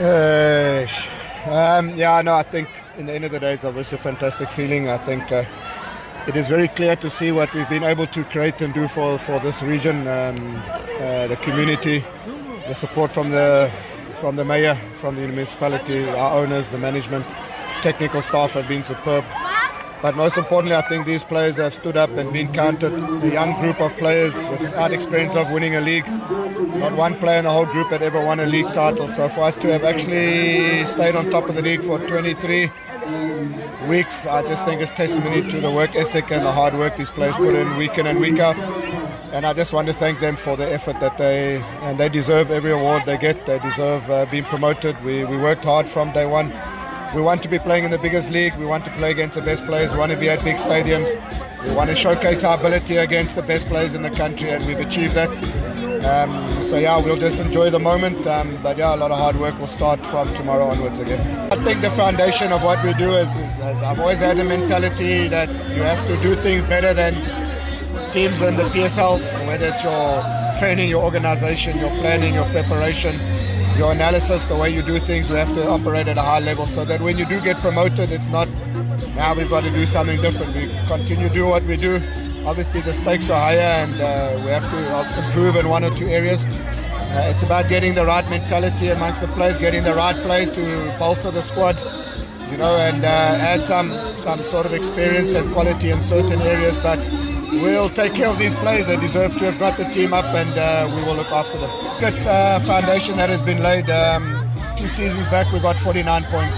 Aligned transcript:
Uh, 0.00 0.86
um, 1.44 1.94
yeah, 1.94 2.22
no, 2.22 2.32
I 2.32 2.42
think 2.42 2.68
in 2.96 3.04
the 3.04 3.12
end 3.12 3.24
of 3.26 3.32
the 3.32 3.38
day, 3.38 3.52
it's 3.52 3.64
obviously 3.64 3.98
a 3.98 4.00
fantastic 4.00 4.50
feeling. 4.50 4.88
I 4.88 4.96
think 4.96 5.30
uh, 5.30 5.44
it 6.26 6.36
is 6.36 6.48
very 6.48 6.68
clear 6.68 6.96
to 6.96 7.10
see 7.10 7.32
what 7.32 7.52
we've 7.52 7.68
been 7.68 7.84
able 7.84 8.06
to 8.06 8.24
create 8.24 8.62
and 8.62 8.72
do 8.72 8.88
for, 8.88 9.18
for 9.18 9.38
this 9.40 9.60
region, 9.62 10.08
um, 10.08 10.56
uh, 11.00 11.26
the 11.26 11.38
community, 11.42 12.02
the 12.66 12.74
support 12.74 13.12
from 13.12 13.30
the 13.30 13.70
from 14.20 14.36
the 14.36 14.44
mayor, 14.44 14.78
from 15.00 15.16
the 15.16 15.26
municipality, 15.26 16.08
our 16.08 16.40
owners, 16.42 16.70
the 16.70 16.78
management, 16.78 17.26
technical 17.82 18.22
staff 18.22 18.52
have 18.52 18.68
been 18.68 18.84
superb. 18.84 19.24
But 20.02 20.16
most 20.16 20.38
importantly, 20.38 20.74
I 20.74 20.88
think 20.88 21.04
these 21.06 21.24
players 21.24 21.56
have 21.56 21.74
stood 21.74 21.96
up 21.96 22.08
and 22.10 22.32
been 22.32 22.50
counted. 22.54 22.92
A 22.92 23.30
young 23.30 23.60
group 23.60 23.80
of 23.82 23.94
players 23.98 24.34
without 24.58 24.92
experience 24.92 25.36
of 25.36 25.50
winning 25.52 25.76
a 25.76 25.80
league. 25.80 26.06
Not 26.08 26.96
one 26.96 27.18
player 27.18 27.38
in 27.38 27.44
the 27.44 27.50
whole 27.50 27.66
group 27.66 27.88
had 27.88 28.02
ever 28.02 28.24
won 28.24 28.40
a 28.40 28.46
league 28.46 28.72
title. 28.72 29.08
So 29.08 29.28
for 29.28 29.40
us 29.42 29.56
to 29.56 29.70
have 29.72 29.84
actually 29.84 30.86
stayed 30.86 31.14
on 31.14 31.30
top 31.30 31.50
of 31.50 31.54
the 31.54 31.60
league 31.60 31.84
for 31.84 31.98
23 31.98 32.72
weeks, 33.88 34.24
I 34.24 34.40
just 34.48 34.64
think 34.64 34.80
it's 34.80 34.92
testimony 34.92 35.42
to 35.50 35.60
the 35.60 35.70
work 35.70 35.94
ethic 35.94 36.30
and 36.30 36.46
the 36.46 36.52
hard 36.52 36.74
work 36.74 36.96
these 36.96 37.10
players 37.10 37.34
put 37.34 37.54
in 37.54 37.76
week 37.76 37.98
in 37.98 38.06
and 38.06 38.20
week 38.20 38.38
out. 38.38 38.56
And 39.34 39.44
I 39.44 39.52
just 39.52 39.74
want 39.74 39.86
to 39.88 39.92
thank 39.92 40.18
them 40.20 40.36
for 40.36 40.56
the 40.56 40.70
effort 40.72 40.98
that 41.00 41.18
they 41.18 41.62
and 41.82 42.00
they 42.00 42.08
deserve 42.08 42.50
every 42.50 42.72
award 42.72 43.02
they 43.04 43.18
get. 43.18 43.44
They 43.44 43.58
deserve 43.58 44.10
uh, 44.10 44.24
being 44.30 44.44
promoted. 44.44 45.02
We 45.04 45.24
we 45.26 45.36
worked 45.36 45.64
hard 45.64 45.90
from 45.90 46.10
day 46.12 46.24
one. 46.24 46.50
We 47.14 47.20
want 47.20 47.42
to 47.42 47.48
be 47.48 47.58
playing 47.58 47.84
in 47.84 47.90
the 47.90 47.98
biggest 47.98 48.30
league. 48.30 48.54
We 48.56 48.64
want 48.64 48.84
to 48.84 48.90
play 48.92 49.10
against 49.10 49.34
the 49.34 49.42
best 49.42 49.64
players. 49.66 49.92
We 49.92 49.98
want 49.98 50.12
to 50.12 50.18
be 50.18 50.28
at 50.30 50.44
big 50.44 50.58
stadiums. 50.58 51.08
We 51.66 51.74
want 51.74 51.90
to 51.90 51.96
showcase 51.96 52.44
our 52.44 52.56
ability 52.56 52.96
against 52.96 53.34
the 53.34 53.42
best 53.42 53.66
players 53.66 53.94
in 53.94 54.02
the 54.02 54.10
country, 54.10 54.50
and 54.50 54.64
we've 54.64 54.78
achieved 54.78 55.14
that. 55.14 55.28
Um, 56.04 56.62
so 56.62 56.78
yeah, 56.78 57.04
we'll 57.04 57.16
just 57.16 57.40
enjoy 57.40 57.68
the 57.70 57.80
moment. 57.80 58.24
Um, 58.28 58.62
but 58.62 58.78
yeah, 58.78 58.94
a 58.94 58.96
lot 58.96 59.10
of 59.10 59.18
hard 59.18 59.40
work 59.40 59.58
will 59.58 59.66
start 59.66 59.98
from 60.06 60.32
tomorrow 60.34 60.68
onwards 60.68 61.00
again. 61.00 61.52
I 61.52 61.56
think 61.64 61.80
the 61.80 61.90
foundation 61.90 62.52
of 62.52 62.62
what 62.62 62.82
we 62.84 62.94
do 62.94 63.16
is, 63.16 63.28
is, 63.28 63.54
is 63.54 63.82
I've 63.82 63.98
always 63.98 64.20
had 64.20 64.38
a 64.38 64.44
mentality 64.44 65.26
that 65.28 65.48
you 65.74 65.82
have 65.82 66.06
to 66.06 66.16
do 66.22 66.36
things 66.42 66.62
better 66.64 66.94
than 66.94 67.14
teams 68.12 68.40
in 68.40 68.54
the 68.54 68.64
PSL, 68.64 69.18
whether 69.48 69.66
it's 69.66 69.82
your 69.82 70.22
training, 70.60 70.88
your 70.88 71.02
organization, 71.02 71.76
your 71.78 71.90
planning, 71.98 72.34
your 72.34 72.46
preparation, 72.46 73.18
your 73.76 73.92
analysis, 73.92 74.44
the 74.44 74.56
way 74.56 74.70
you 74.70 74.82
do 74.82 75.00
things, 75.00 75.28
you 75.28 75.34
have 75.36 75.54
to 75.54 75.68
operate 75.68 76.08
at 76.08 76.18
a 76.18 76.22
high 76.22 76.40
level 76.40 76.66
so 76.66 76.84
that 76.84 77.00
when 77.00 77.18
you 77.18 77.26
do 77.26 77.40
get 77.40 77.56
promoted, 77.58 78.10
it's 78.10 78.26
not 78.26 78.48
now 79.14 79.34
we've 79.34 79.50
got 79.50 79.62
to 79.62 79.70
do 79.70 79.86
something 79.86 80.20
different. 80.22 80.54
We 80.54 80.68
continue 80.86 81.28
to 81.28 81.34
do 81.34 81.46
what 81.46 81.62
we 81.64 81.76
do. 81.76 82.02
Obviously, 82.46 82.80
the 82.80 82.92
stakes 82.92 83.28
are 83.28 83.40
higher 83.40 83.58
and 83.60 84.00
uh, 84.00 84.40
we 84.42 84.50
have 84.50 84.68
to 84.70 85.26
improve 85.26 85.56
in 85.56 85.68
one 85.68 85.84
or 85.84 85.90
two 85.90 86.08
areas. 86.08 86.44
Uh, 86.46 87.32
it's 87.34 87.42
about 87.42 87.68
getting 87.68 87.94
the 87.94 88.04
right 88.04 88.28
mentality 88.30 88.88
amongst 88.88 89.20
the 89.20 89.26
players, 89.28 89.58
getting 89.58 89.82
the 89.82 89.94
right 89.94 90.16
players 90.22 90.50
to 90.52 90.94
bolster 90.98 91.30
the 91.30 91.42
squad, 91.42 91.76
you 92.50 92.56
know, 92.56 92.76
and 92.76 93.04
uh, 93.04 93.08
add 93.08 93.64
some 93.64 93.90
some 94.22 94.42
sort 94.44 94.66
of 94.66 94.72
experience 94.72 95.34
and 95.34 95.52
quality 95.52 95.90
in 95.90 96.02
certain 96.02 96.40
areas. 96.42 96.76
But 96.78 96.98
we'll 97.62 97.90
take 97.90 98.14
care 98.14 98.28
of 98.28 98.38
these 98.38 98.54
players. 98.56 98.86
They 98.86 98.96
deserve 98.96 99.32
to 99.38 99.50
have 99.50 99.58
got 99.58 99.76
the 99.76 99.84
team 99.84 100.12
up, 100.12 100.26
and 100.26 100.50
uh, 100.58 100.92
we 100.94 101.02
will 101.02 101.14
look 101.14 101.30
after 101.30 101.58
them. 101.58 101.70
It's 102.02 102.24
a 102.26 102.60
foundation 102.66 103.16
that 103.16 103.28
has 103.28 103.42
been 103.42 103.62
laid. 103.62 103.88
Um, 103.90 104.48
two 104.76 104.88
seasons 104.88 105.26
back, 105.26 105.52
we 105.52 105.60
got 105.60 105.76
49 105.76 106.24
points, 106.24 106.56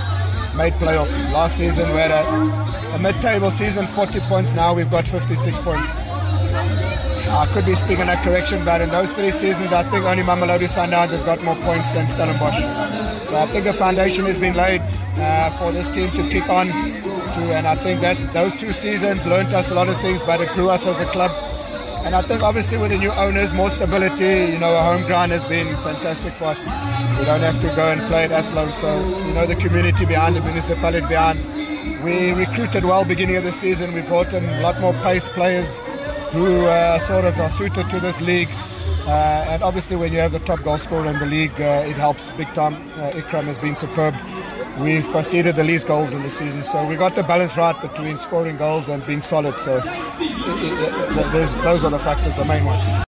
made 0.55 0.73
playoffs. 0.75 1.33
Last 1.33 1.57
season, 1.57 1.89
we 1.91 1.97
had 1.97 2.11
a, 2.11 2.95
a 2.95 2.99
mid-table 2.99 3.51
season, 3.51 3.87
40 3.89 4.21
points. 4.21 4.53
Now 4.53 4.75
we've 4.75 4.91
got 4.91 5.07
56 5.07 5.59
points. 5.61 5.89
I 7.33 7.47
could 7.53 7.65
be 7.65 7.75
speaking 7.75 8.09
a 8.09 8.17
correction, 8.23 8.63
but 8.65 8.83
in 8.83 8.91
those 8.91 9.11
three 9.13 9.31
seasons, 9.33 9.73
I 9.73 9.83
think 9.85 10.05
only 10.05 10.23
Mamelodi 10.23 10.69
Sundowns 10.69 11.11
has 11.11 11.25
got 11.25 11.43
more 11.43 11.57
points 11.57 11.91
than 11.93 12.07
Stellenbosch. 12.07 12.59
So 13.29 13.39
I 13.39 13.47
think 13.47 13.65
a 13.65 13.73
foundation 13.73 14.27
has 14.27 14.39
been 14.39 14.55
laid 14.55 14.83
uh, 15.17 15.51
for 15.59 15.73
this 15.73 15.87
team 15.95 16.11
to 16.11 16.29
kick 16.31 16.49
on 16.49 16.67
to, 16.69 17.53
and 17.55 17.67
I 17.67 17.77
think 17.77 18.01
that 18.01 18.17
those 18.33 18.55
two 18.61 18.73
seasons 18.73 19.25
learned 19.25 19.53
us 19.55 19.71
a 19.71 19.75
lot 19.75 19.89
of 19.89 20.01
things, 20.01 20.21
but 20.23 20.41
it 20.41 20.49
grew 20.51 20.71
us 20.71 20.87
as 20.87 20.99
a 21.01 21.07
club. 21.13 21.31
And 22.05 22.17
I 22.17 22.23
think 22.23 22.43
obviously 22.43 22.79
with 22.79 22.91
the 22.91 22.99
new 22.99 23.13
owners, 23.13 23.53
more 23.53 23.71
stability, 23.71 24.53
you 24.53 24.59
know, 24.59 24.75
a 24.75 24.83
home 24.83 25.03
ground 25.03 25.31
has 25.33 25.45
been 25.45 25.69
fantastic 25.77 26.35
for 26.35 26.47
us. 26.47 26.59
We 27.19 27.25
don't 27.25 27.41
have 27.41 27.61
to 27.61 27.69
go 27.77 27.93
and 27.93 28.01
play 28.09 28.25
at 28.25 28.33
Athlone, 28.33 28.73
so, 28.75 28.99
you 29.27 29.33
know, 29.33 29.47
the 29.47 29.55
community 29.55 30.05
behind, 30.05 30.35
the 30.35 30.41
municipality 30.41 31.07
behind. 31.07 31.39
We 32.03 32.33
recruited 32.33 32.85
well 32.85 33.05
beginning 33.05 33.37
of 33.37 33.45
the 33.45 33.53
season. 33.53 33.95
We 33.95 34.03
brought 34.03 34.33
in 34.35 34.45
a 34.45 34.61
lot 34.61 34.81
more 34.81 34.93
pace 34.95 35.29
players 35.29 35.69
who 36.33 36.67
uh, 36.67 36.99
sort 36.99 37.25
of 37.25 37.39
are 37.39 37.51
suited 37.51 37.89
to 37.91 38.01
this 38.01 38.21
league. 38.21 38.49
Uh, 39.07 39.47
and 39.49 39.63
obviously, 39.63 39.95
when 39.97 40.13
you 40.13 40.19
have 40.19 40.33
the 40.33 40.41
top 40.41 40.63
goal 40.65 40.79
scorer 40.79 41.07
in 41.07 41.19
the 41.21 41.27
league, 41.27 41.53
uh, 41.61 41.85
it 41.87 41.97
helps 41.97 42.31
big 42.33 42.49
time. 42.55 42.75
Uh, 42.99 43.11
Ikraam 43.13 43.45
has 43.45 43.59
been 43.59 43.77
superb. 43.77 44.15
We've 44.81 45.07
conceded 45.13 45.57
the 45.57 45.65
least 45.65 45.87
goals 45.87 46.13
in 46.13 46.23
the 46.23 46.31
season, 46.31 46.65
so 46.65 46.87
we 46.87 46.97
got 46.97 47.15
the 47.15 47.23
balance 47.23 47.57
right 47.57 47.81
between 47.81 48.19
scoring 48.19 48.57
goals 48.57 48.89
and 48.89 49.07
being 49.07 49.23
solid. 49.23 49.55
So 49.61 49.81
those 49.81 49.95
are 51.85 51.91
the 51.91 52.01
factors, 52.03 52.35
the 52.37 52.45
main 52.45 52.65
ones. 52.65 53.05